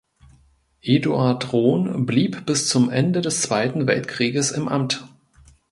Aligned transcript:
Eduard 0.81 1.53
Rohn 1.53 2.07
blieb 2.07 2.47
bis 2.47 2.67
zum 2.67 2.89
Ende 2.89 3.21
des 3.21 3.43
Zweiten 3.43 3.85
Weltkrieges 3.85 4.49
im 4.49 4.67
Amt. 4.67 5.07